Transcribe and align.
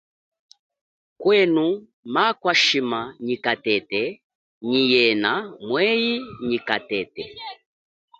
Kwenu 1.21 1.67
makwa 2.13 2.53
shima 2.63 3.01
nyi 3.25 3.35
katete 3.43 4.01
nyi 4.67 4.81
yena 4.91 5.33
mwehi 5.67 6.11
nyi 6.47 6.59
katete. 6.67 7.23